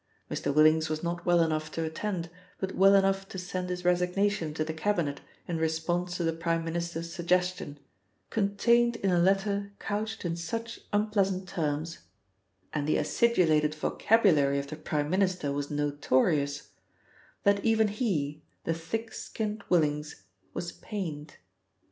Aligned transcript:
Mr. 0.31 0.51
Willings 0.51 0.89
was 0.89 1.03
not 1.03 1.27
well 1.27 1.41
enough 1.41 1.71
to 1.71 1.83
attend, 1.83 2.31
but 2.59 2.73
well 2.73 2.95
enough 2.95 3.29
to 3.29 3.37
send 3.37 3.69
his 3.69 3.85
resignation 3.85 4.51
to 4.51 4.63
the 4.63 4.73
Cabinet 4.73 5.21
in 5.47 5.57
response 5.57 6.17
to 6.17 6.23
the 6.23 6.33
Prime 6.33 6.65
Minister's 6.65 7.13
suggestion, 7.13 7.77
contained 8.31 8.95
in 8.95 9.11
a 9.11 9.19
letter 9.19 9.73
couched 9.77 10.25
in 10.25 10.35
such 10.35 10.79
unpleasant 10.91 11.47
terms 11.47 11.99
and 12.73 12.87
the 12.87 12.97
acidulated 12.97 13.75
vocabulary 13.75 14.57
of 14.57 14.65
the 14.65 14.75
Prime 14.75 15.07
Minister 15.11 15.51
was 15.51 15.69
notorious 15.69 16.69
that 17.43 17.63
even 17.63 17.89
he, 17.89 18.41
the 18.63 18.73
thick 18.73 19.13
skinned 19.13 19.63
Willings, 19.69 20.23
was 20.51 20.71
pained. 20.71 21.35